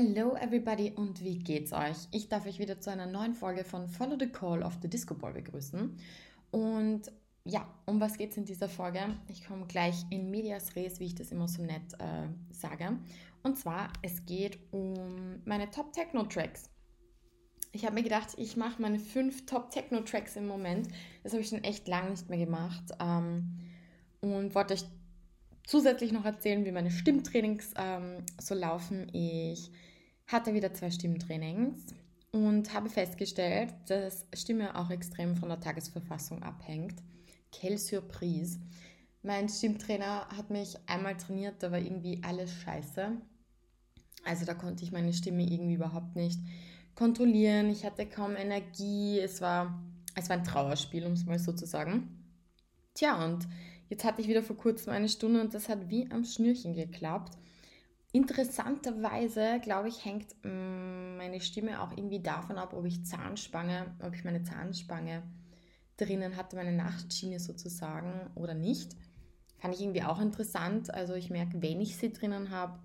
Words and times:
Hello 0.00 0.36
everybody 0.36 0.92
und 0.94 1.24
wie 1.24 1.40
geht's 1.40 1.72
euch? 1.72 1.96
Ich 2.12 2.28
darf 2.28 2.46
euch 2.46 2.60
wieder 2.60 2.80
zu 2.80 2.88
einer 2.88 3.06
neuen 3.06 3.34
Folge 3.34 3.64
von 3.64 3.88
Follow 3.88 4.16
the 4.16 4.28
Call 4.28 4.62
of 4.62 4.78
the 4.80 4.88
Disco 4.88 5.12
Ball 5.12 5.32
begrüßen. 5.32 5.98
Und 6.52 7.02
ja, 7.42 7.66
um 7.84 8.00
was 8.00 8.16
geht's 8.16 8.36
in 8.36 8.44
dieser 8.44 8.68
Folge? 8.68 9.00
Ich 9.26 9.44
komme 9.44 9.66
gleich 9.66 10.04
in 10.10 10.30
Medias 10.30 10.76
Res, 10.76 11.00
wie 11.00 11.06
ich 11.06 11.16
das 11.16 11.32
immer 11.32 11.48
so 11.48 11.62
nett 11.62 11.94
äh, 11.94 12.28
sage. 12.52 12.96
Und 13.42 13.58
zwar, 13.58 13.92
es 14.00 14.24
geht 14.24 14.60
um 14.70 14.94
meine 15.44 15.68
Top 15.68 15.92
Techno 15.92 16.22
Tracks. 16.22 16.70
Ich 17.72 17.84
habe 17.84 17.96
mir 17.96 18.04
gedacht, 18.04 18.34
ich 18.36 18.56
mache 18.56 18.80
meine 18.80 19.00
fünf 19.00 19.46
Top 19.46 19.72
Techno 19.72 20.02
Tracks 20.02 20.36
im 20.36 20.46
Moment. 20.46 20.86
Das 21.24 21.32
habe 21.32 21.42
ich 21.42 21.48
schon 21.48 21.64
echt 21.64 21.88
lange 21.88 22.10
nicht 22.10 22.28
mehr 22.28 22.38
gemacht. 22.38 22.84
Ähm, 23.00 23.58
und 24.20 24.54
wollte 24.54 24.74
euch 24.74 24.84
zusätzlich 25.66 26.12
noch 26.12 26.24
erzählen, 26.24 26.64
wie 26.64 26.70
meine 26.70 26.92
Stimmtrainings 26.92 27.74
ähm, 27.76 28.24
so 28.40 28.54
laufen. 28.54 29.08
Ich 29.12 29.72
hatte 30.28 30.54
wieder 30.54 30.72
zwei 30.72 30.90
Stimmtrainings 30.90 31.86
und 32.30 32.72
habe 32.72 32.88
festgestellt, 32.88 33.74
dass 33.86 34.26
Stimme 34.34 34.76
auch 34.78 34.90
extrem 34.90 35.36
von 35.36 35.48
der 35.48 35.60
Tagesverfassung 35.60 36.42
abhängt. 36.42 37.02
Quelle 37.50 37.78
Surprise. 37.78 38.60
Mein 39.22 39.48
Stimmtrainer 39.48 40.28
hat 40.28 40.50
mich 40.50 40.76
einmal 40.86 41.16
trainiert, 41.16 41.62
da 41.62 41.72
war 41.72 41.78
irgendwie 41.78 42.20
alles 42.22 42.52
scheiße. 42.52 43.10
Also 44.24 44.44
da 44.44 44.54
konnte 44.54 44.84
ich 44.84 44.92
meine 44.92 45.12
Stimme 45.12 45.42
irgendwie 45.42 45.74
überhaupt 45.74 46.14
nicht 46.14 46.38
kontrollieren. 46.94 47.70
Ich 47.70 47.84
hatte 47.84 48.06
kaum 48.06 48.36
Energie. 48.36 49.18
Es 49.18 49.40
war, 49.40 49.82
es 50.14 50.28
war 50.28 50.36
ein 50.36 50.44
Trauerspiel, 50.44 51.04
um 51.06 51.12
es 51.12 51.26
mal 51.26 51.38
so 51.38 51.52
zu 51.52 51.66
sagen. 51.66 52.14
Tja, 52.94 53.24
und 53.24 53.46
Jetzt 53.88 54.04
hatte 54.04 54.20
ich 54.20 54.28
wieder 54.28 54.42
vor 54.42 54.56
kurzem 54.56 54.92
eine 54.92 55.08
Stunde 55.08 55.40
und 55.40 55.54
das 55.54 55.68
hat 55.68 55.88
wie 55.88 56.10
am 56.10 56.24
Schnürchen 56.24 56.74
geklappt. 56.74 57.38
Interessanterweise, 58.12 59.60
glaube 59.62 59.88
ich, 59.88 60.04
hängt 60.04 60.34
mm, 60.42 61.16
meine 61.18 61.40
Stimme 61.40 61.82
auch 61.82 61.92
irgendwie 61.92 62.20
davon 62.20 62.56
ab, 62.56 62.72
ob 62.72 62.86
ich 62.86 63.04
Zahnspange, 63.04 63.94
ob 64.00 64.14
ich 64.14 64.24
meine 64.24 64.42
Zahnspange 64.42 65.22
drinnen 65.98 66.36
hatte, 66.36 66.56
meine 66.56 66.72
Nachtschiene 66.72 67.38
sozusagen 67.38 68.30
oder 68.34 68.54
nicht. 68.54 68.96
Fand 69.58 69.74
ich 69.74 69.82
irgendwie 69.82 70.04
auch 70.04 70.20
interessant. 70.20 70.92
Also 70.94 71.14
ich 71.14 71.28
merke, 71.30 71.60
wenn 71.60 71.80
ich 71.80 71.96
sie 71.96 72.12
drinnen 72.12 72.50
habe, 72.50 72.78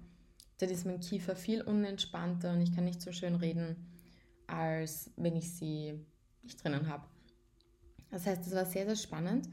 dann 0.58 0.70
ist 0.70 0.86
mein 0.86 1.00
Kiefer 1.00 1.36
viel 1.36 1.62
unentspannter 1.62 2.52
und 2.52 2.62
ich 2.62 2.74
kann 2.76 2.86
nicht 2.86 3.02
so 3.02 3.12
schön 3.12 3.36
reden, 3.36 3.76
als 4.48 5.12
wenn 5.16 5.36
ich 5.36 5.54
sie 5.54 5.94
nicht 6.42 6.64
drinnen 6.64 6.90
habe. 6.90 7.06
Das 8.12 8.26
heißt, 8.26 8.46
das 8.46 8.54
war 8.54 8.66
sehr, 8.66 8.86
sehr 8.86 8.96
spannend. 8.96 9.50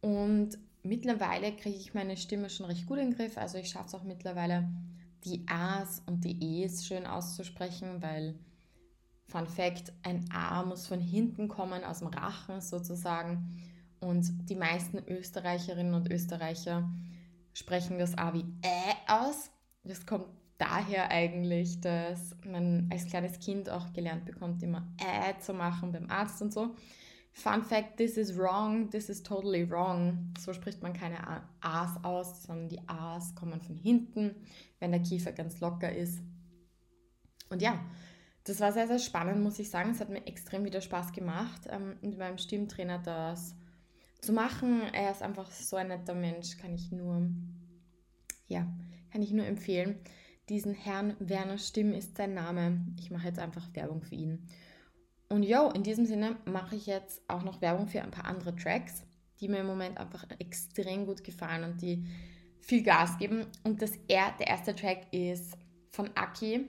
Und 0.00 0.58
mittlerweile 0.82 1.54
kriege 1.54 1.76
ich 1.76 1.94
meine 1.94 2.16
Stimme 2.16 2.48
schon 2.50 2.66
recht 2.66 2.86
gut 2.86 2.98
in 2.98 3.10
den 3.10 3.16
Griff. 3.16 3.36
Also 3.36 3.58
ich 3.58 3.68
schaffe 3.68 3.88
es 3.88 3.94
auch 3.94 4.02
mittlerweile, 4.02 4.68
die 5.24 5.44
A's 5.48 6.02
und 6.06 6.24
die 6.24 6.62
E's 6.62 6.86
schön 6.86 7.06
auszusprechen, 7.06 8.02
weil, 8.02 8.38
Fun 9.28 9.46
Fact, 9.46 9.92
ein 10.02 10.28
A 10.32 10.64
muss 10.64 10.86
von 10.86 11.00
hinten 11.00 11.48
kommen, 11.48 11.84
aus 11.84 12.00
dem 12.00 12.08
Rachen 12.08 12.60
sozusagen. 12.60 13.48
Und 14.00 14.48
die 14.48 14.56
meisten 14.56 14.98
Österreicherinnen 15.06 15.94
und 15.94 16.10
Österreicher 16.10 16.90
sprechen 17.52 17.98
das 17.98 18.16
A 18.16 18.32
wie 18.32 18.44
Ä 18.62 18.94
aus. 19.06 19.50
Das 19.84 20.06
kommt 20.06 20.26
daher 20.58 21.10
eigentlich, 21.10 21.80
dass 21.80 22.36
man 22.44 22.88
als 22.92 23.06
kleines 23.06 23.38
Kind 23.38 23.70
auch 23.70 23.92
gelernt 23.92 24.24
bekommt, 24.24 24.62
immer 24.62 24.86
Ä 24.98 25.38
zu 25.38 25.54
machen 25.54 25.92
beim 25.92 26.10
Arzt 26.10 26.42
und 26.42 26.52
so. 26.52 26.74
Fun 27.32 27.62
Fact, 27.62 27.96
this 27.96 28.16
is 28.16 28.36
wrong, 28.36 28.90
this 28.90 29.08
is 29.08 29.22
totally 29.22 29.68
wrong. 29.70 30.32
So 30.38 30.52
spricht 30.52 30.82
man 30.82 30.92
keine 30.92 31.18
A's 31.60 32.02
aus, 32.02 32.42
sondern 32.42 32.68
die 32.68 32.80
A's 32.88 33.34
kommen 33.34 33.60
von 33.60 33.76
hinten, 33.76 34.34
wenn 34.78 34.90
der 34.90 35.02
Kiefer 35.02 35.32
ganz 35.32 35.60
locker 35.60 35.94
ist. 35.94 36.20
Und 37.48 37.62
ja, 37.62 37.80
das 38.44 38.60
war 38.60 38.72
sehr, 38.72 38.86
sehr 38.86 38.98
spannend, 38.98 39.42
muss 39.42 39.58
ich 39.58 39.70
sagen. 39.70 39.90
Es 39.90 40.00
hat 40.00 40.08
mir 40.08 40.26
extrem 40.26 40.64
wieder 40.64 40.80
Spaß 40.80 41.12
gemacht, 41.12 41.62
ähm, 41.68 41.96
mit 42.00 42.18
meinem 42.18 42.38
Stimmtrainer 42.38 42.98
das 42.98 43.54
zu 44.20 44.32
machen. 44.32 44.82
Er 44.92 45.10
ist 45.10 45.22
einfach 45.22 45.50
so 45.50 45.76
ein 45.76 45.88
netter 45.88 46.14
Mensch, 46.14 46.58
kann 46.58 46.74
ich 46.74 46.90
nur, 46.90 47.30
ja, 48.48 48.66
kann 49.12 49.22
ich 49.22 49.32
nur 49.32 49.46
empfehlen. 49.46 50.00
Diesen 50.48 50.74
Herrn 50.74 51.14
Werner 51.20 51.58
Stimm 51.58 51.92
ist 51.92 52.16
sein 52.16 52.34
Name. 52.34 52.84
Ich 52.98 53.10
mache 53.10 53.28
jetzt 53.28 53.38
einfach 53.38 53.68
Werbung 53.74 54.02
für 54.02 54.16
ihn. 54.16 54.48
Und 55.30 55.44
jo, 55.44 55.70
in 55.70 55.84
diesem 55.84 56.06
Sinne 56.06 56.36
mache 56.44 56.74
ich 56.74 56.86
jetzt 56.86 57.22
auch 57.28 57.44
noch 57.44 57.62
Werbung 57.62 57.86
für 57.86 58.02
ein 58.02 58.10
paar 58.10 58.24
andere 58.24 58.54
Tracks, 58.56 59.04
die 59.40 59.48
mir 59.48 59.60
im 59.60 59.66
Moment 59.66 59.96
einfach 59.98 60.26
extrem 60.40 61.06
gut 61.06 61.22
gefallen 61.22 61.62
und 61.64 61.80
die 61.80 62.04
viel 62.60 62.82
Gas 62.82 63.16
geben. 63.16 63.46
Und 63.62 63.80
das 63.80 63.92
er, 64.08 64.34
der 64.38 64.48
erste 64.48 64.74
Track 64.74 65.06
ist 65.12 65.56
von 65.90 66.10
Aki, 66.16 66.68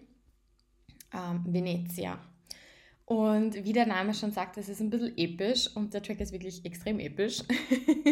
ähm, 1.11 1.43
Venezia. 1.45 2.19
Und 3.05 3.65
wie 3.65 3.73
der 3.73 3.87
Name 3.87 4.13
schon 4.13 4.31
sagt, 4.31 4.57
es 4.57 4.69
ist 4.69 4.79
ein 4.79 4.91
bisschen 4.91 5.17
episch 5.17 5.75
und 5.75 5.93
der 5.95 6.03
Track 6.03 6.21
ist 6.21 6.31
wirklich 6.31 6.63
extrem 6.63 6.99
episch. 6.99 7.43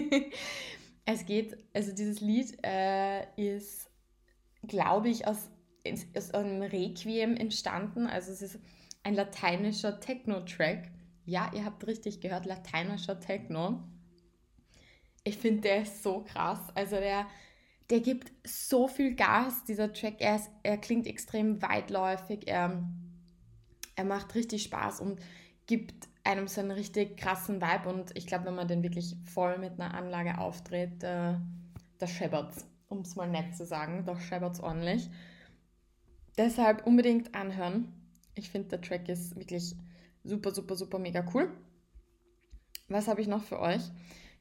es 1.05 1.25
geht, 1.27 1.57
also 1.73 1.93
dieses 1.93 2.21
Lied 2.21 2.57
äh, 2.65 3.21
ist, 3.37 3.89
glaube 4.67 5.09
ich, 5.09 5.27
aus, 5.27 5.51
aus 6.15 6.33
einem 6.33 6.63
Requiem 6.63 7.37
entstanden. 7.37 8.07
Also 8.07 8.31
es 8.31 8.41
ist 8.41 8.59
ein 9.03 9.15
lateinischer 9.15 9.99
Techno-Track. 9.99 10.91
Ja, 11.25 11.51
ihr 11.53 11.65
habt 11.65 11.85
richtig 11.87 12.21
gehört, 12.21 12.45
lateinischer 12.45 13.19
Techno. 13.19 13.83
Ich 15.23 15.37
finde, 15.37 15.61
der 15.61 15.83
ist 15.83 16.03
so 16.03 16.23
krass. 16.23 16.59
Also 16.75 16.95
der, 16.95 17.27
der 17.89 17.99
gibt 17.99 18.31
so 18.45 18.87
viel 18.87 19.15
Gas, 19.15 19.63
dieser 19.63 19.93
Track. 19.93 20.15
Er, 20.19 20.37
ist, 20.37 20.49
er 20.63 20.77
klingt 20.77 21.07
extrem 21.07 21.61
weitläufig. 21.61 22.47
Er, 22.47 22.83
er 23.95 24.05
macht 24.05 24.33
richtig 24.35 24.63
Spaß 24.63 25.01
und 25.01 25.19
gibt 25.67 26.07
einem 26.23 26.47
so 26.47 26.61
einen 26.61 26.71
richtig 26.71 27.17
krassen 27.17 27.61
Vibe. 27.61 27.89
Und 27.89 28.15
ich 28.17 28.27
glaube, 28.27 28.45
wenn 28.45 28.55
man 28.55 28.67
den 28.67 28.83
wirklich 28.83 29.15
voll 29.25 29.57
mit 29.57 29.79
einer 29.79 29.93
Anlage 29.93 30.37
auftritt, 30.37 31.03
äh, 31.03 31.35
da 31.97 32.07
scheppert's, 32.07 32.65
um 32.87 32.99
es 32.99 33.15
mal 33.15 33.29
nett 33.29 33.55
zu 33.55 33.65
sagen. 33.65 34.03
Da 34.05 34.19
scheppert's 34.19 34.59
ordentlich. 34.59 35.09
Deshalb 36.37 36.87
unbedingt 36.87 37.35
anhören. 37.35 37.98
Ich 38.35 38.49
finde, 38.49 38.69
der 38.69 38.81
Track 38.81 39.09
ist 39.09 39.35
wirklich 39.35 39.75
super, 40.23 40.53
super, 40.53 40.75
super 40.75 40.99
mega 40.99 41.25
cool. 41.33 41.51
Was 42.87 43.07
habe 43.07 43.21
ich 43.21 43.27
noch 43.27 43.43
für 43.43 43.59
euch? 43.59 43.81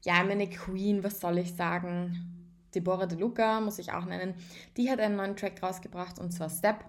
Ja, 0.03 0.23
meine 0.23 0.49
Queen, 0.49 1.03
was 1.03 1.19
soll 1.19 1.37
ich 1.37 1.53
sagen? 1.55 2.39
Deborah 2.73 3.05
De 3.07 3.17
Luca 3.17 3.59
muss 3.59 3.79
ich 3.79 3.91
auch 3.91 4.05
nennen. 4.05 4.35
Die 4.77 4.89
hat 4.89 4.99
einen 4.99 5.15
neuen 5.17 5.35
Track 5.35 5.61
rausgebracht 5.61 6.19
und 6.19 6.31
zwar 6.31 6.49
Step. 6.49 6.85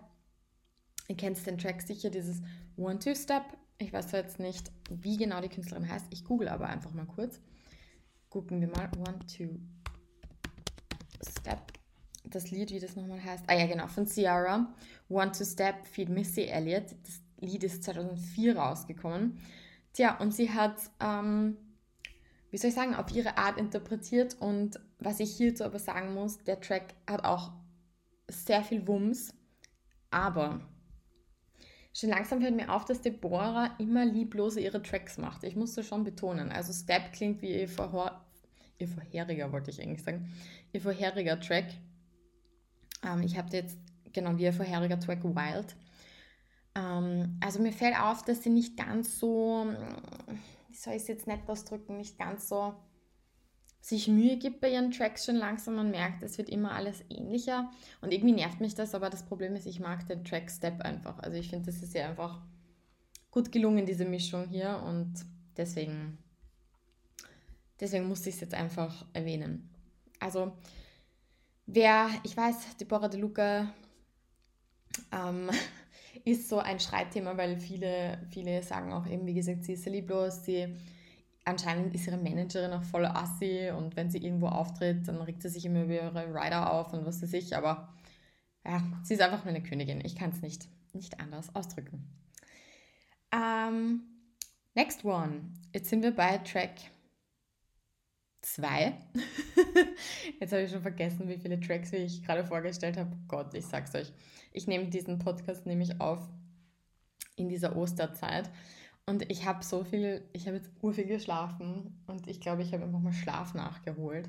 Ihr 1.08 1.16
kennt 1.16 1.44
den 1.46 1.58
Track 1.58 1.82
sicher, 1.82 2.10
dieses 2.10 2.40
One-Two-Step. 2.76 3.42
Ich 3.78 3.92
weiß 3.92 4.08
zwar 4.08 4.20
jetzt 4.20 4.38
nicht, 4.38 4.70
wie 4.90 5.16
genau 5.16 5.40
die 5.40 5.48
Künstlerin 5.48 5.88
heißt. 5.88 6.06
Ich 6.10 6.24
google 6.24 6.48
aber 6.48 6.68
einfach 6.68 6.92
mal 6.92 7.06
kurz. 7.06 7.40
Gucken 8.28 8.60
wir 8.60 8.68
mal. 8.68 8.90
One-Two-Step 8.96 9.70
das 12.24 12.50
Lied, 12.50 12.70
wie 12.70 12.80
das 12.80 12.96
nochmal 12.96 13.22
heißt. 13.22 13.44
Ah 13.46 13.54
ja, 13.54 13.66
genau, 13.66 13.86
von 13.86 14.06
Ciara. 14.06 14.72
Want 15.08 15.36
to 15.36 15.44
Step, 15.44 15.86
Feed 15.86 16.08
Missy 16.08 16.42
Elliott. 16.42 16.94
Das 17.04 17.20
Lied 17.40 17.64
ist 17.64 17.84
2004 17.84 18.56
rausgekommen. 18.56 19.38
Tja, 19.92 20.16
und 20.18 20.32
sie 20.32 20.50
hat, 20.50 20.76
ähm, 21.00 21.56
wie 22.50 22.58
soll 22.58 22.68
ich 22.68 22.76
sagen, 22.76 22.94
auf 22.94 23.10
ihre 23.12 23.38
Art 23.38 23.58
interpretiert. 23.58 24.36
Und 24.38 24.78
was 24.98 25.20
ich 25.20 25.34
hierzu 25.36 25.64
aber 25.64 25.78
sagen 25.78 26.14
muss, 26.14 26.38
der 26.44 26.60
Track 26.60 26.94
hat 27.08 27.24
auch 27.24 27.52
sehr 28.28 28.62
viel 28.62 28.86
Wumms. 28.86 29.34
Aber 30.10 30.60
schon 31.92 32.10
langsam 32.10 32.40
fällt 32.40 32.56
mir 32.56 32.72
auf, 32.72 32.84
dass 32.84 33.00
Deborah 33.00 33.74
immer 33.78 34.04
lieblose 34.04 34.60
ihre 34.60 34.82
Tracks 34.82 35.18
macht. 35.18 35.44
Ich 35.44 35.56
muss 35.56 35.74
das 35.74 35.86
schon 35.86 36.04
betonen. 36.04 36.52
Also 36.52 36.72
Step 36.72 37.12
klingt 37.12 37.42
wie 37.42 37.60
ihr, 37.60 37.68
vorher, 37.68 38.20
ihr 38.78 38.88
vorheriger, 38.88 39.52
wollte 39.52 39.70
ich 39.70 39.82
eigentlich 39.82 40.02
sagen, 40.02 40.32
ihr 40.72 40.80
vorheriger 40.80 41.40
Track. 41.40 41.66
Ähm, 43.04 43.22
ich 43.22 43.36
habe 43.36 43.54
jetzt, 43.56 43.78
genau 44.12 44.36
wie 44.38 44.44
ihr 44.44 44.52
vorheriger 44.52 44.98
Track, 45.00 45.24
Wild. 45.24 45.76
Ähm, 46.74 47.38
also 47.40 47.60
mir 47.60 47.72
fällt 47.72 47.98
auf, 47.98 48.24
dass 48.24 48.42
sie 48.42 48.50
nicht 48.50 48.76
ganz 48.76 49.18
so, 49.18 49.66
wie 50.68 50.76
soll 50.76 50.94
ich 50.94 51.02
es 51.02 51.08
jetzt 51.08 51.26
nett 51.26 51.40
ausdrücken, 51.46 51.96
nicht 51.96 52.18
ganz 52.18 52.48
so 52.48 52.74
sich 53.80 54.08
Mühe 54.08 54.36
gibt 54.36 54.60
bei 54.60 54.70
ihren 54.70 54.90
Tracks 54.90 55.24
schon 55.24 55.36
langsam. 55.36 55.76
Man 55.76 55.90
merkt, 55.90 56.22
es 56.22 56.38
wird 56.38 56.50
immer 56.50 56.72
alles 56.72 57.02
ähnlicher. 57.08 57.70
Und 58.00 58.12
irgendwie 58.12 58.32
nervt 58.32 58.60
mich 58.60 58.74
das, 58.74 58.94
aber 58.94 59.08
das 59.08 59.24
Problem 59.24 59.56
ist, 59.56 59.66
ich 59.66 59.80
mag 59.80 60.06
den 60.06 60.24
Track 60.24 60.50
Step 60.50 60.82
einfach. 60.82 61.18
Also 61.20 61.38
ich 61.38 61.48
finde, 61.48 61.66
das 61.66 61.82
ist 61.82 61.94
ja 61.94 62.08
einfach 62.08 62.42
gut 63.30 63.50
gelungen, 63.52 63.86
diese 63.86 64.04
Mischung 64.04 64.48
hier. 64.48 64.82
Und 64.86 65.14
deswegen, 65.56 66.18
deswegen 67.80 68.06
musste 68.06 68.28
ich 68.28 68.34
es 68.34 68.42
jetzt 68.42 68.54
einfach 68.54 69.06
erwähnen. 69.14 69.70
Also 70.18 70.52
Wer, 71.72 72.10
ich 72.24 72.36
weiß, 72.36 72.78
Deborah 72.78 73.08
De 73.08 73.20
Luca 73.20 73.72
ähm, 75.12 75.48
ist 76.24 76.48
so 76.48 76.58
ein 76.58 76.80
Streitthema, 76.80 77.36
weil 77.36 77.60
viele, 77.60 78.26
viele 78.32 78.60
sagen 78.64 78.92
auch 78.92 79.06
eben, 79.06 79.24
wie 79.24 79.34
gesagt, 79.34 79.62
sie 79.62 79.74
ist 79.74 79.86
lieblos, 79.86 80.44
sie 80.44 80.76
anscheinend 81.44 81.94
ist 81.94 82.08
ihre 82.08 82.16
Managerin 82.16 82.72
auch 82.72 82.82
voll 82.82 83.06
assi 83.06 83.70
und 83.70 83.94
wenn 83.94 84.10
sie 84.10 84.18
irgendwo 84.18 84.48
auftritt, 84.48 85.06
dann 85.06 85.22
regt 85.22 85.42
sie 85.42 85.48
sich 85.48 85.64
immer 85.64 85.84
über 85.84 85.94
ihre 85.94 86.34
Rider 86.34 86.72
auf 86.72 86.92
und 86.92 87.06
was 87.06 87.22
weiß 87.22 87.34
ich, 87.34 87.56
aber 87.56 87.94
ja, 88.64 88.82
sie 89.04 89.14
ist 89.14 89.22
einfach 89.22 89.44
meine 89.44 89.62
Königin. 89.62 90.04
Ich 90.04 90.16
kann 90.16 90.30
es 90.30 90.42
nicht, 90.42 90.66
nicht 90.92 91.20
anders 91.20 91.54
ausdrücken. 91.54 92.04
Ähm, 93.32 94.02
next 94.74 95.04
one. 95.04 95.52
Jetzt 95.72 95.88
sind 95.88 96.02
wir 96.02 96.14
bei 96.14 96.38
Track 96.38 96.72
2. 98.42 98.94
Jetzt 100.40 100.52
habe 100.52 100.62
ich 100.62 100.70
schon 100.70 100.82
vergessen, 100.82 101.28
wie 101.28 101.38
viele 101.38 101.60
Tracks 101.60 101.92
wie 101.92 101.96
ich 101.96 102.22
gerade 102.22 102.44
vorgestellt 102.44 102.96
habe. 102.96 103.16
Gott, 103.28 103.54
ich 103.54 103.66
sag's 103.66 103.94
euch. 103.94 104.12
Ich 104.52 104.66
nehme 104.66 104.86
diesen 104.86 105.18
Podcast 105.18 105.66
nämlich 105.66 106.00
auf 106.00 106.20
in 107.36 107.48
dieser 107.48 107.76
Osterzeit. 107.76 108.50
Und 109.06 109.30
ich 109.30 109.46
habe 109.46 109.64
so 109.64 109.84
viel, 109.84 110.22
ich 110.32 110.46
habe 110.46 110.58
jetzt 110.58 110.70
urviel 110.82 111.06
geschlafen 111.06 112.02
und 112.06 112.28
ich 112.28 112.40
glaube, 112.40 112.62
ich 112.62 112.72
habe 112.72 112.84
einfach 112.84 113.00
mal 113.00 113.12
Schlaf 113.12 113.54
nachgeholt. 113.54 114.28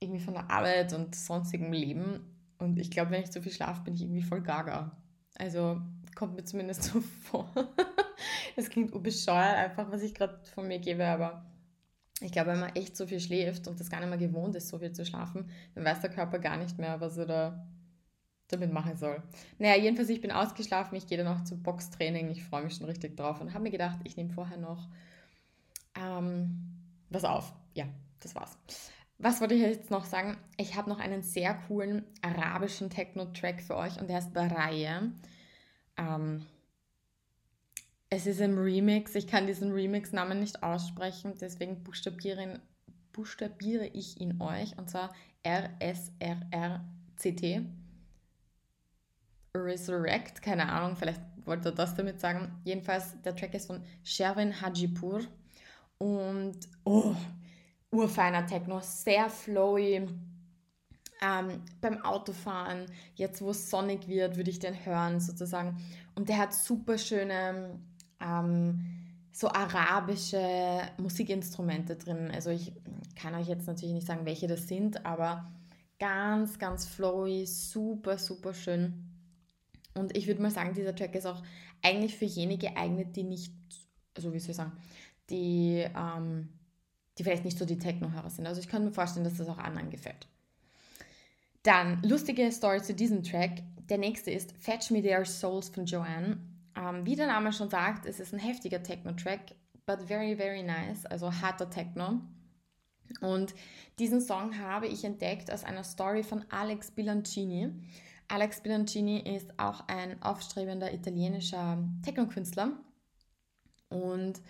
Irgendwie 0.00 0.20
von 0.20 0.34
der 0.34 0.50
Arbeit 0.50 0.92
und 0.92 1.14
sonstigem 1.14 1.72
Leben. 1.72 2.20
Und 2.58 2.78
ich 2.78 2.90
glaube, 2.90 3.12
wenn 3.12 3.22
ich 3.22 3.30
zu 3.30 3.42
viel 3.42 3.52
schlafe, 3.52 3.82
bin 3.82 3.94
ich 3.94 4.02
irgendwie 4.02 4.22
voll 4.22 4.42
gaga. 4.42 4.96
Also 5.36 5.80
kommt 6.14 6.34
mir 6.34 6.44
zumindest 6.44 6.82
so 6.84 7.00
vor. 7.00 7.50
Es 8.56 8.68
klingt 8.68 9.00
bescheuert, 9.02 9.56
einfach, 9.56 9.90
was 9.90 10.02
ich 10.02 10.14
gerade 10.14 10.38
von 10.54 10.68
mir 10.68 10.78
gebe, 10.78 11.06
aber 11.06 11.44
ich 12.22 12.32
glaube, 12.32 12.50
wenn 12.50 12.60
man 12.60 12.74
echt 12.76 12.96
so 12.96 13.06
viel 13.06 13.20
schläft 13.20 13.68
und 13.68 13.78
das 13.80 13.90
gar 13.90 14.00
nicht 14.00 14.08
mehr 14.08 14.18
gewohnt 14.18 14.54
ist, 14.54 14.68
so 14.68 14.78
viel 14.78 14.92
zu 14.92 15.04
schlafen, 15.04 15.50
dann 15.74 15.84
weiß 15.84 16.00
der 16.00 16.10
Körper 16.10 16.38
gar 16.38 16.56
nicht 16.56 16.78
mehr, 16.78 17.00
was 17.00 17.16
er 17.16 17.26
da 17.26 17.66
damit 18.48 18.72
machen 18.72 18.96
soll. 18.96 19.22
Naja, 19.58 19.82
jedenfalls, 19.82 20.10
ich 20.10 20.20
bin 20.20 20.30
ausgeschlafen, 20.30 20.96
ich 20.96 21.06
gehe 21.06 21.18
dann 21.18 21.26
auch 21.26 21.42
zum 21.44 21.62
Boxtraining, 21.62 22.30
ich 22.30 22.44
freue 22.44 22.64
mich 22.64 22.74
schon 22.74 22.86
richtig 22.86 23.16
drauf 23.16 23.40
und 23.40 23.54
habe 23.54 23.64
mir 23.64 23.70
gedacht, 23.70 23.98
ich 24.04 24.16
nehme 24.16 24.30
vorher 24.30 24.58
noch 24.58 24.88
ähm, 25.94 26.80
was 27.10 27.24
auf. 27.24 27.52
Ja, 27.74 27.86
das 28.20 28.34
war's. 28.34 28.58
Was 29.18 29.40
wollte 29.40 29.54
ich 29.54 29.62
jetzt 29.62 29.90
noch 29.90 30.04
sagen? 30.04 30.36
Ich 30.56 30.76
habe 30.76 30.90
noch 30.90 30.98
einen 30.98 31.22
sehr 31.22 31.54
coolen 31.54 32.04
arabischen 32.22 32.90
Techno-Track 32.90 33.62
für 33.62 33.76
euch 33.76 34.00
und 34.00 34.08
der 34.08 34.16
heißt 34.16 34.34
Baraye. 34.34 35.12
Ähm, 35.96 36.46
es 38.12 38.26
ist 38.26 38.42
ein 38.42 38.58
Remix, 38.58 39.14
ich 39.14 39.26
kann 39.26 39.46
diesen 39.46 39.72
Remix-Namen 39.72 40.38
nicht 40.38 40.62
aussprechen, 40.62 41.32
deswegen 41.40 41.82
buchstabiere, 41.82 42.60
buchstabiere 43.10 43.86
ich 43.86 44.20
ihn 44.20 44.38
euch 44.38 44.76
und 44.76 44.90
zwar 44.90 45.14
R-S-R-R-C-T. 45.44 46.02
Resurrect, 49.56 50.42
keine 50.42 50.68
Ahnung, 50.68 50.94
vielleicht 50.94 51.22
wollte 51.46 51.70
er 51.70 51.74
das 51.74 51.94
damit 51.94 52.20
sagen. 52.20 52.60
Jedenfalls, 52.64 53.18
der 53.22 53.34
Track 53.34 53.54
ist 53.54 53.68
von 53.68 53.82
Sherwin 54.02 54.60
Hajipur 54.60 55.22
und 55.96 56.58
oh, 56.84 57.16
urfeiner 57.90 58.44
Techno, 58.44 58.80
sehr 58.82 59.30
flowy. 59.30 60.06
Ähm, 61.24 61.62
beim 61.80 62.04
Autofahren, 62.04 62.84
jetzt 63.14 63.40
wo 63.40 63.50
es 63.50 63.70
sonnig 63.70 64.08
wird, 64.08 64.36
würde 64.36 64.50
ich 64.50 64.58
den 64.58 64.84
hören 64.84 65.20
sozusagen. 65.20 65.78
Und 66.14 66.28
der 66.28 66.36
hat 66.38 66.52
super 66.52 66.98
schöne, 66.98 67.78
ähm, 68.22 68.80
so 69.32 69.48
arabische 69.48 70.82
Musikinstrumente 70.98 71.96
drin. 71.96 72.30
Also 72.32 72.50
ich 72.50 72.72
kann 73.16 73.34
euch 73.34 73.48
jetzt 73.48 73.66
natürlich 73.66 73.94
nicht 73.94 74.06
sagen, 74.06 74.26
welche 74.26 74.46
das 74.46 74.68
sind, 74.68 75.04
aber 75.06 75.50
ganz, 75.98 76.58
ganz 76.58 76.86
flowy, 76.86 77.46
super, 77.46 78.18
super 78.18 78.54
schön. 78.54 79.08
Und 79.94 80.16
ich 80.16 80.26
würde 80.26 80.42
mal 80.42 80.50
sagen, 80.50 80.74
dieser 80.74 80.94
Track 80.94 81.14
ist 81.14 81.26
auch 81.26 81.42
eigentlich 81.82 82.16
für 82.16 82.24
jene 82.24 82.58
geeignet, 82.58 83.16
die 83.16 83.24
nicht, 83.24 83.52
also 84.16 84.32
wie 84.32 84.38
soll 84.38 84.50
ich 84.50 84.56
sagen, 84.56 84.72
die, 85.30 85.86
ähm, 85.96 86.48
die 87.18 87.24
vielleicht 87.24 87.44
nicht 87.44 87.58
so 87.58 87.64
die 87.64 87.78
Techno-Hörer 87.78 88.30
sind. 88.30 88.46
Also 88.46 88.60
ich 88.60 88.68
kann 88.68 88.84
mir 88.84 88.92
vorstellen, 88.92 89.24
dass 89.24 89.36
das 89.36 89.48
auch 89.48 89.58
anderen 89.58 89.90
gefällt. 89.90 90.26
Dann, 91.62 92.02
lustige 92.02 92.50
Story 92.50 92.82
zu 92.82 92.94
diesem 92.94 93.22
Track. 93.22 93.62
Der 93.88 93.98
nächste 93.98 94.30
ist 94.30 94.52
Fetch 94.52 94.90
Me 94.90 95.02
Their 95.02 95.24
Souls 95.24 95.68
von 95.68 95.86
Joanne. 95.86 96.38
Ähm, 96.76 97.04
wie 97.04 97.16
der 97.16 97.26
Name 97.26 97.52
schon 97.52 97.70
sagt, 97.70 98.06
es 98.06 98.20
ist 98.20 98.32
ein 98.32 98.38
heftiger 98.38 98.82
Techno-Track, 98.82 99.54
but 99.86 100.00
very, 100.02 100.36
very 100.36 100.62
nice, 100.62 101.06
also 101.06 101.32
harter 101.32 101.68
Techno. 101.68 102.20
Und 103.20 103.54
diesen 103.98 104.20
Song 104.20 104.58
habe 104.58 104.86
ich 104.86 105.04
entdeckt 105.04 105.52
aus 105.52 105.64
einer 105.64 105.84
Story 105.84 106.22
von 106.22 106.44
Alex 106.50 106.90
Bilancini. 106.90 107.70
Alex 108.28 108.62
Bilancini 108.62 109.18
ist 109.36 109.58
auch 109.58 109.86
ein 109.88 110.22
aufstrebender 110.22 110.92
italienischer 110.92 111.78
Techno-Künstler. 112.02 112.72
Und 113.90 114.40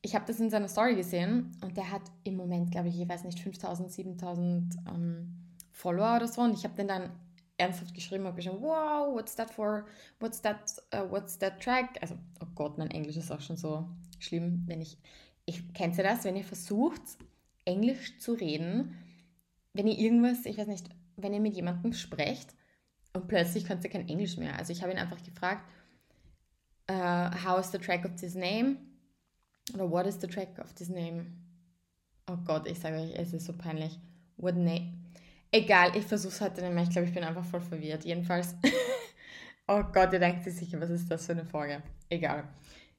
ich 0.00 0.14
habe 0.14 0.24
das 0.26 0.40
in 0.40 0.48
seiner 0.48 0.68
Story 0.68 0.94
gesehen 0.94 1.56
und 1.62 1.76
der 1.76 1.90
hat 1.90 2.02
im 2.24 2.36
Moment, 2.36 2.70
glaube 2.70 2.88
ich, 2.88 2.98
ich 2.98 3.08
weiß 3.08 3.24
nicht, 3.24 3.40
5000, 3.40 3.90
7000 3.92 4.76
ähm, 4.88 5.54
Follower 5.72 6.16
oder 6.16 6.28
so. 6.28 6.40
Und 6.40 6.54
ich 6.54 6.64
habe 6.64 6.74
den 6.74 6.88
dann 6.88 7.10
ernsthaft 7.58 7.94
geschrieben, 7.94 8.24
habe 8.24 8.36
geschrieben, 8.36 8.62
wow, 8.62 9.14
what's 9.14 9.34
that 9.34 9.50
for, 9.50 9.86
what's 10.20 10.40
that, 10.40 10.58
uh, 10.94 11.10
what's 11.10 11.36
that 11.38 11.60
track? 11.60 11.98
Also, 12.00 12.16
oh 12.40 12.46
Gott, 12.54 12.78
mein 12.78 12.90
Englisch 12.90 13.16
ist 13.16 13.30
auch 13.30 13.40
schon 13.40 13.56
so 13.56 13.88
schlimm, 14.18 14.62
wenn 14.66 14.80
ich, 14.80 14.96
ich 15.44 15.72
kennt 15.74 15.98
ihr 15.98 16.04
das, 16.04 16.24
wenn 16.24 16.36
ihr 16.36 16.44
versucht, 16.44 17.02
Englisch 17.64 18.18
zu 18.18 18.32
reden, 18.32 18.96
wenn 19.74 19.86
ihr 19.86 19.98
irgendwas, 19.98 20.46
ich 20.46 20.56
weiß 20.56 20.68
nicht, 20.68 20.88
wenn 21.16 21.34
ihr 21.34 21.40
mit 21.40 21.56
jemandem 21.56 21.92
sprecht 21.92 22.54
und 23.12 23.28
plötzlich 23.28 23.64
könnt 23.64 23.84
ihr 23.84 23.90
kein 23.90 24.08
Englisch 24.08 24.36
mehr. 24.36 24.56
Also 24.56 24.72
ich 24.72 24.82
habe 24.82 24.92
ihn 24.92 24.98
einfach 24.98 25.22
gefragt, 25.22 25.68
uh, 26.90 27.30
how 27.44 27.58
is 27.58 27.70
the 27.72 27.78
track 27.78 28.04
of 28.04 28.14
this 28.14 28.34
name? 28.34 28.76
Oder 29.74 29.90
what 29.90 30.06
is 30.06 30.18
the 30.20 30.26
track 30.26 30.58
of 30.58 30.72
this 30.74 30.88
name? 30.88 31.26
Oh 32.30 32.36
Gott, 32.44 32.66
ich 32.66 32.78
sage 32.78 32.96
euch, 32.96 33.12
es 33.14 33.32
ist 33.32 33.46
so 33.46 33.52
peinlich. 33.52 33.98
What 34.36 34.56
name? 34.56 34.92
Egal, 35.50 35.96
ich 35.96 36.04
versuche 36.04 36.32
es 36.32 36.40
heute 36.40 36.60
nicht 36.60 36.74
mehr. 36.74 36.82
Ich 36.82 36.90
glaube, 36.90 37.08
ich 37.08 37.14
bin 37.14 37.24
einfach 37.24 37.44
voll 37.44 37.60
verwirrt. 37.60 38.04
Jedenfalls. 38.04 38.54
oh 39.68 39.82
Gott, 39.92 40.12
ihr 40.12 40.18
denkt 40.18 40.44
sich 40.44 40.54
sicher, 40.54 40.80
was 40.80 40.90
ist 40.90 41.10
das 41.10 41.26
für 41.26 41.32
eine 41.32 41.44
Folge? 41.44 41.82
Egal. 42.10 42.44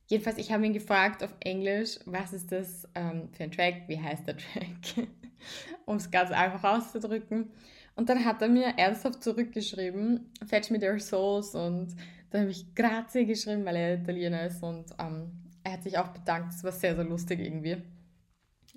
Jedenfalls, 0.07 0.39
ich 0.39 0.51
habe 0.51 0.65
ihn 0.65 0.73
gefragt 0.73 1.23
auf 1.23 1.33
Englisch, 1.41 1.99
was 2.05 2.33
ist 2.33 2.51
das 2.51 2.87
ähm, 2.95 3.29
für 3.31 3.43
ein 3.43 3.51
Track? 3.51 3.83
Wie 3.87 3.99
heißt 3.99 4.25
der 4.25 4.37
Track? 4.37 5.07
um 5.85 5.97
es 5.97 6.09
ganz 6.09 6.31
einfach 6.31 6.63
auszudrücken. 6.63 7.51
Und 7.95 8.09
dann 8.09 8.25
hat 8.25 8.41
er 8.41 8.47
mir 8.47 8.73
ernsthaft 8.77 9.23
zurückgeschrieben, 9.23 10.31
Fetch 10.47 10.71
me 10.71 10.79
their 10.79 10.99
souls. 10.99 11.53
Und 11.53 11.95
dann 12.31 12.41
habe 12.41 12.51
ich 12.51 12.73
Grazie 12.73 13.25
geschrieben, 13.25 13.63
weil 13.65 13.75
er 13.75 13.95
Italiener 13.95 14.45
ist. 14.45 14.63
Und 14.63 14.85
ähm, 14.99 15.31
er 15.63 15.73
hat 15.73 15.83
sich 15.83 15.97
auch 15.99 16.07
bedankt. 16.07 16.53
Das 16.53 16.63
war 16.63 16.71
sehr, 16.71 16.95
sehr 16.95 17.05
lustig 17.05 17.39
irgendwie. 17.39 17.77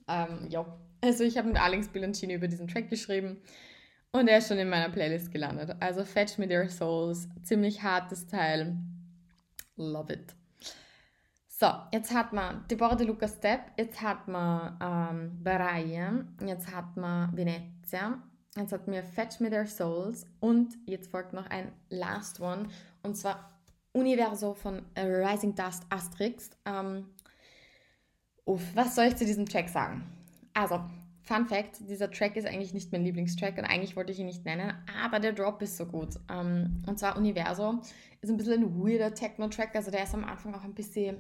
Ähm, 0.08 0.46
ja, 0.48 0.66
also 1.00 1.24
ich 1.24 1.36
habe 1.36 1.48
mit 1.48 1.60
Alex 1.60 1.88
Bilancini 1.88 2.34
über 2.34 2.48
diesen 2.48 2.68
Track 2.68 2.88
geschrieben. 2.88 3.42
Und 4.12 4.28
er 4.28 4.38
ist 4.38 4.48
schon 4.48 4.58
in 4.58 4.68
meiner 4.68 4.90
Playlist 4.90 5.32
gelandet. 5.32 5.74
Also 5.80 6.04
Fetch 6.04 6.38
Me 6.38 6.46
Their 6.46 6.68
Souls, 6.68 7.28
ziemlich 7.42 7.82
hartes 7.82 8.26
Teil. 8.26 8.76
Love 9.76 10.12
it. 10.12 10.34
So, 11.48 11.68
jetzt 11.92 12.12
hat 12.12 12.32
man 12.32 12.66
Deborah 12.68 12.96
de 12.96 13.06
Luca 13.06 13.28
Step, 13.28 13.60
jetzt 13.78 14.02
hat 14.02 14.26
man 14.26 14.76
ähm, 14.82 15.42
Baraia, 15.42 16.24
jetzt 16.44 16.74
hat 16.74 16.96
man 16.96 17.34
Venezia, 17.36 18.20
Jetzt 18.56 18.72
hat 18.72 18.86
mir 18.86 19.02
Fetch 19.02 19.40
Me 19.40 19.48
Their 19.48 19.66
Souls 19.66 20.26
und 20.40 20.76
jetzt 20.84 21.10
folgt 21.10 21.32
noch 21.32 21.46
ein 21.46 21.72
Last 21.88 22.38
One 22.40 22.68
und 23.02 23.16
zwar 23.16 23.48
Universo 23.92 24.52
von 24.52 24.84
Rising 24.96 25.54
Dust 25.54 25.84
Asterix. 25.88 26.50
Ähm, 26.66 27.06
uff, 28.44 28.62
was 28.74 28.94
soll 28.94 29.06
ich 29.06 29.16
zu 29.16 29.24
diesem 29.24 29.46
Track 29.46 29.68
sagen? 29.68 30.04
Also, 30.54 30.80
Fun 31.22 31.46
Fact: 31.46 31.88
Dieser 31.88 32.10
Track 32.10 32.36
ist 32.36 32.46
eigentlich 32.46 32.74
nicht 32.74 32.92
mein 32.92 33.04
Lieblingstrack 33.04 33.56
und 33.58 33.64
eigentlich 33.64 33.96
wollte 33.96 34.12
ich 34.12 34.18
ihn 34.18 34.26
nicht 34.26 34.44
nennen, 34.44 34.74
aber 35.02 35.20
der 35.20 35.32
Drop 35.32 35.62
ist 35.62 35.76
so 35.76 35.86
gut. 35.86 36.16
Ähm, 36.28 36.82
und 36.86 36.98
zwar 36.98 37.16
Universo 37.16 37.80
ist 38.20 38.30
ein 38.30 38.36
bisschen 38.36 38.62
ein 38.62 38.78
weirder 38.78 39.14
Techno-Track, 39.14 39.74
also 39.74 39.90
der 39.90 40.04
ist 40.04 40.14
am 40.14 40.24
Anfang 40.24 40.54
auch 40.54 40.64
ein 40.64 40.74
bisschen 40.74 41.16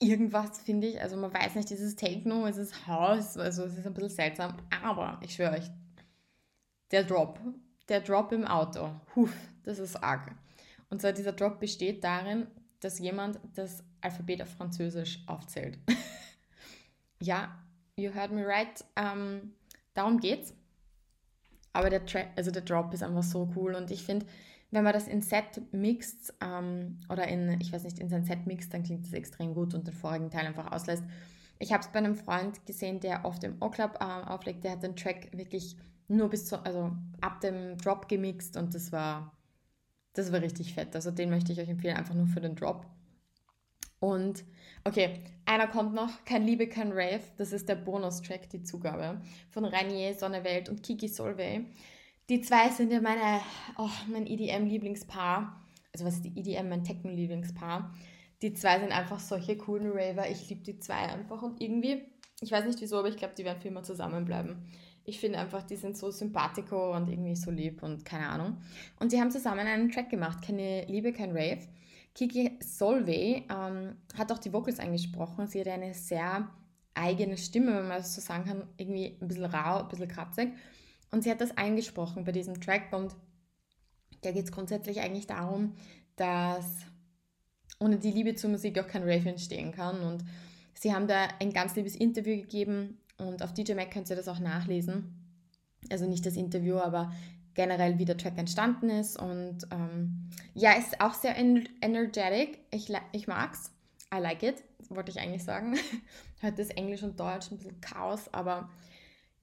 irgendwas, 0.00 0.60
finde 0.60 0.86
ich. 0.86 1.00
Also 1.00 1.16
man 1.16 1.32
weiß 1.32 1.54
nicht, 1.54 1.70
ist 1.70 1.80
es 1.80 1.96
Techno, 1.96 2.46
ist 2.46 2.56
es 2.56 2.86
House, 2.86 3.36
also 3.36 3.64
es 3.64 3.76
ist 3.76 3.86
ein 3.86 3.94
bisschen 3.94 4.10
seltsam. 4.10 4.56
Aber 4.82 5.20
ich 5.22 5.34
schwöre 5.34 5.58
euch, 5.58 5.70
der 6.90 7.04
Drop, 7.04 7.38
der 7.88 8.00
Drop 8.00 8.32
im 8.32 8.46
Auto, 8.46 8.90
huf, 9.14 9.34
das 9.64 9.78
ist 9.78 9.96
arg. 9.96 10.34
Und 10.90 11.00
zwar 11.00 11.12
dieser 11.12 11.32
Drop 11.32 11.60
besteht 11.60 12.02
darin, 12.04 12.46
dass 12.80 12.98
jemand 12.98 13.40
das 13.54 13.84
Alphabet 14.00 14.42
auf 14.42 14.48
Französisch 14.48 15.20
aufzählt. 15.26 15.78
ja, 17.20 17.56
you 17.96 18.14
heard 18.14 18.32
me 18.32 18.46
right. 18.46 18.84
Ähm, 18.96 19.52
darum 19.94 20.20
geht's. 20.20 20.54
Aber 21.72 21.90
der, 21.90 22.04
Tra 22.06 22.20
also 22.36 22.50
der 22.50 22.62
Drop 22.62 22.92
ist 22.92 23.02
einfach 23.02 23.22
so 23.22 23.50
cool 23.54 23.74
und 23.74 23.90
ich 23.90 24.02
finde, 24.02 24.26
wenn 24.70 24.84
man 24.84 24.92
das 24.92 25.08
in 25.08 25.22
Set 25.22 25.62
mixt 25.72 26.34
ähm, 26.40 26.98
oder 27.08 27.26
in, 27.28 27.60
ich 27.60 27.72
weiß 27.72 27.84
nicht, 27.84 27.98
in 27.98 28.08
sein 28.08 28.24
Set 28.24 28.46
mixt, 28.46 28.72
dann 28.74 28.82
klingt 28.82 29.04
das 29.04 29.12
extrem 29.12 29.54
gut 29.54 29.74
und 29.74 29.86
den 29.86 29.94
vorigen 29.94 30.30
Teil 30.30 30.46
einfach 30.46 30.72
auslässt. 30.72 31.04
Ich 31.58 31.72
habe 31.72 31.82
es 31.82 31.88
bei 31.88 31.98
einem 31.98 32.14
Freund 32.14 32.64
gesehen, 32.66 33.00
der 33.00 33.24
oft 33.24 33.42
im 33.44 33.60
O-Club 33.60 33.98
äh, 34.00 34.04
auflegt, 34.04 34.64
der 34.64 34.72
hat 34.72 34.82
den 34.82 34.96
Track 34.96 35.30
wirklich 35.36 35.76
nur 36.08 36.28
bis 36.28 36.46
zu, 36.46 36.64
also 36.64 36.92
ab 37.20 37.40
dem 37.40 37.76
Drop 37.78 38.08
gemixt 38.08 38.56
und 38.56 38.74
das 38.74 38.92
war, 38.92 39.32
das 40.14 40.32
war 40.32 40.40
richtig 40.40 40.74
fett. 40.74 40.94
Also 40.94 41.10
den 41.10 41.30
möchte 41.30 41.52
ich 41.52 41.60
euch 41.60 41.68
empfehlen, 41.68 41.96
einfach 41.96 42.14
nur 42.14 42.26
für 42.26 42.40
den 42.40 42.54
Drop. 42.54 42.86
Und 44.00 44.44
okay, 44.84 45.20
einer 45.44 45.66
kommt 45.66 45.94
noch, 45.94 46.24
Kein 46.24 46.44
Liebe, 46.44 46.68
kein 46.68 46.92
Rave. 46.92 47.22
Das 47.36 47.52
ist 47.52 47.68
der 47.68 47.76
Bonustrack, 47.76 48.48
die 48.50 48.62
Zugabe 48.62 49.20
von 49.50 49.64
Rainier, 49.64 50.14
Sonnewelt 50.14 50.68
und 50.68 50.82
Kiki 50.82 51.08
Solvay. 51.08 51.64
Die 52.28 52.42
zwei 52.42 52.68
sind 52.68 52.92
ja 52.92 53.00
meine, 53.00 53.40
oh, 53.78 53.88
mein 54.08 54.26
EDM-Lieblingspaar. 54.26 55.64
Also 55.92 56.04
was 56.04 56.16
ist 56.16 56.24
die 56.24 56.38
EDM, 56.38 56.68
mein 56.68 56.84
Techno-Lieblingspaar. 56.84 57.94
Die 58.42 58.52
zwei 58.52 58.78
sind 58.78 58.92
einfach 58.92 59.18
solche 59.18 59.56
coolen 59.56 59.90
Raver. 59.90 60.28
Ich 60.30 60.48
liebe 60.48 60.62
die 60.62 60.78
zwei 60.78 61.08
einfach 61.08 61.42
und 61.42 61.60
irgendwie, 61.60 62.02
ich 62.40 62.52
weiß 62.52 62.66
nicht 62.66 62.80
wieso, 62.80 62.98
aber 62.98 63.08
ich 63.08 63.16
glaube, 63.16 63.34
die 63.36 63.44
werden 63.44 63.60
für 63.60 63.68
immer 63.68 63.82
zusammenbleiben. 63.82 64.56
Ich 65.04 65.18
finde 65.18 65.38
einfach, 65.38 65.62
die 65.62 65.76
sind 65.76 65.96
so 65.96 66.10
sympathico 66.10 66.94
und 66.94 67.08
irgendwie 67.08 67.34
so 67.34 67.50
lieb 67.50 67.82
und 67.82 68.04
keine 68.04 68.28
Ahnung. 68.28 68.58
Und 69.00 69.10
sie 69.10 69.18
haben 69.18 69.30
zusammen 69.30 69.66
einen 69.66 69.90
Track 69.90 70.10
gemacht, 70.10 70.42
keine 70.42 70.84
Liebe, 70.84 71.14
kein 71.14 71.30
Rave. 71.30 71.66
Kiki 72.18 72.58
Solvay 72.58 73.44
ähm, 73.48 73.94
hat 74.16 74.32
auch 74.32 74.38
die 74.38 74.52
Vocals 74.52 74.80
eingesprochen. 74.80 75.46
Sie 75.46 75.60
hat 75.60 75.68
eine 75.68 75.94
sehr 75.94 76.50
eigene 76.92 77.36
Stimme, 77.36 77.68
wenn 77.76 77.86
man 77.86 77.98
das 77.98 78.16
so 78.16 78.20
sagen 78.20 78.44
kann, 78.44 78.64
irgendwie 78.76 79.16
ein 79.20 79.28
bisschen 79.28 79.44
rau, 79.44 79.82
ein 79.82 79.88
bisschen 79.88 80.08
kratzig. 80.08 80.48
Und 81.12 81.22
sie 81.22 81.30
hat 81.30 81.40
das 81.40 81.56
eingesprochen 81.56 82.24
bei 82.24 82.32
diesem 82.32 82.60
Track 82.60 82.92
und 82.92 83.14
da 84.22 84.32
geht 84.32 84.46
es 84.46 84.50
grundsätzlich 84.50 84.98
eigentlich 84.98 85.28
darum, 85.28 85.74
dass 86.16 86.66
ohne 87.78 87.98
die 87.98 88.10
Liebe 88.10 88.34
zur 88.34 88.50
Musik 88.50 88.80
auch 88.80 88.88
kein 88.88 89.02
Rave 89.02 89.28
entstehen 89.28 89.70
kann. 89.70 90.00
Und 90.00 90.24
sie 90.74 90.92
haben 90.92 91.06
da 91.06 91.28
ein 91.38 91.52
ganz 91.52 91.76
liebes 91.76 91.94
Interview 91.94 92.34
gegeben 92.38 92.98
und 93.18 93.44
auf 93.44 93.54
DJ 93.54 93.74
Mac 93.74 93.92
könnt 93.92 94.10
ihr 94.10 94.16
das 94.16 94.26
auch 94.26 94.40
nachlesen. 94.40 95.14
Also 95.88 96.08
nicht 96.08 96.26
das 96.26 96.34
Interview, 96.34 96.78
aber 96.78 97.12
generell, 97.58 97.98
wie 97.98 98.04
der 98.04 98.16
Track 98.16 98.38
entstanden 98.38 98.88
ist. 98.88 99.18
Und 99.18 99.66
ähm, 99.72 100.30
ja, 100.54 100.74
ist 100.74 101.00
auch 101.00 101.12
sehr 101.12 101.36
energetic. 101.36 102.60
Ich, 102.70 102.88
ich 103.10 103.26
mag's. 103.26 103.72
I 104.14 104.20
like 104.20 104.44
it, 104.44 104.62
wollte 104.90 105.10
ich 105.10 105.18
eigentlich 105.18 105.42
sagen. 105.42 105.76
Heute 106.42 106.62
ist 106.62 106.76
Englisch 106.76 107.02
und 107.02 107.18
Deutsch 107.18 107.50
ein 107.50 107.58
bisschen 107.58 107.80
Chaos, 107.80 108.32
aber 108.32 108.70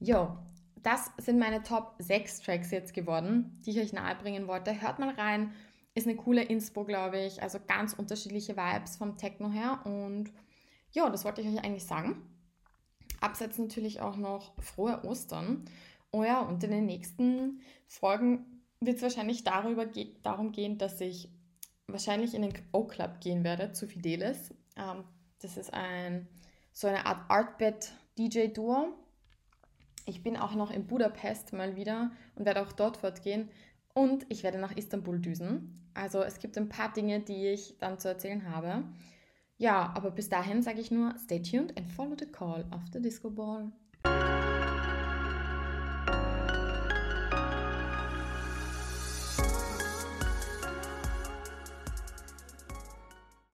jo, 0.00 0.34
das 0.82 1.12
sind 1.18 1.38
meine 1.38 1.62
Top 1.62 1.94
6 1.98 2.40
Tracks 2.40 2.70
jetzt 2.70 2.94
geworden, 2.94 3.52
die 3.66 3.70
ich 3.72 3.80
euch 3.80 3.92
nahebringen 3.92 4.48
wollte. 4.48 4.80
Hört 4.80 4.98
mal 4.98 5.10
rein. 5.10 5.52
Ist 5.94 6.06
eine 6.06 6.16
coole 6.16 6.42
Inspo, 6.42 6.84
glaube 6.84 7.18
ich. 7.18 7.42
Also 7.42 7.58
ganz 7.66 7.92
unterschiedliche 7.92 8.56
Vibes 8.56 8.96
vom 8.96 9.18
Techno 9.18 9.50
her. 9.50 9.80
Und 9.84 10.32
ja, 10.90 11.10
das 11.10 11.26
wollte 11.26 11.42
ich 11.42 11.48
euch 11.48 11.62
eigentlich 11.62 11.84
sagen. 11.84 12.22
Abseits 13.20 13.58
natürlich 13.58 14.00
auch 14.00 14.16
noch 14.16 14.54
frohe 14.62 15.04
Ostern. 15.04 15.66
Oh 16.16 16.24
ja, 16.24 16.40
und 16.40 16.64
in 16.64 16.70
den 16.70 16.86
nächsten 16.86 17.60
Folgen 17.86 18.62
wird 18.80 18.96
es 18.96 19.02
wahrscheinlich 19.02 19.44
darüber 19.44 19.84
ge 19.84 20.14
darum 20.22 20.50
gehen, 20.50 20.78
dass 20.78 20.98
ich 21.02 21.28
wahrscheinlich 21.88 22.32
in 22.32 22.40
den 22.40 22.54
O-Club 22.72 23.20
gehen 23.20 23.44
werde 23.44 23.72
zu 23.72 23.86
Fidelis. 23.86 24.54
Ähm, 24.78 25.04
das 25.42 25.58
ist 25.58 25.74
ein 25.74 26.26
so 26.72 26.86
eine 26.86 27.04
Art 27.04 27.30
Artbed-DJ-Duo. 27.30 28.94
Ich 30.06 30.22
bin 30.22 30.38
auch 30.38 30.54
noch 30.54 30.70
in 30.70 30.86
Budapest 30.86 31.52
mal 31.52 31.76
wieder 31.76 32.12
und 32.34 32.46
werde 32.46 32.62
auch 32.62 32.72
dort 32.72 32.96
fortgehen. 32.96 33.50
Und 33.92 34.24
ich 34.30 34.42
werde 34.42 34.56
nach 34.56 34.74
Istanbul 34.74 35.20
düsen. 35.20 35.74
Also 35.92 36.22
es 36.22 36.38
gibt 36.38 36.56
ein 36.56 36.70
paar 36.70 36.94
Dinge, 36.94 37.20
die 37.20 37.48
ich 37.48 37.76
dann 37.76 37.98
zu 37.98 38.08
erzählen 38.08 38.50
habe. 38.50 38.84
Ja, 39.58 39.92
aber 39.94 40.10
bis 40.10 40.30
dahin 40.30 40.62
sage 40.62 40.80
ich 40.80 40.90
nur, 40.90 41.14
stay 41.18 41.42
tuned 41.42 41.76
and 41.76 41.90
follow 41.90 42.16
the 42.18 42.24
call 42.24 42.64
of 42.72 42.80
the 42.94 43.02
Disco 43.02 43.28
Ball. 43.28 43.70